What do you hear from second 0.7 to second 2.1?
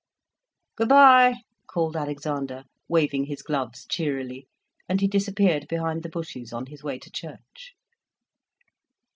"Good bye," called